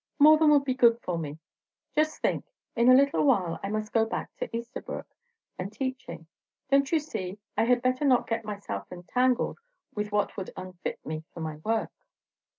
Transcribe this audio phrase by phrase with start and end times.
[0.17, 1.37] "More than would be good for me.
[1.93, 2.43] Just think
[2.75, 5.15] in a little while I must go back to Esterbrooke
[5.59, 6.25] and teaching;
[6.71, 9.59] don't you see, I had better not get myself entangled
[9.93, 11.91] with what would unfit me for my work?"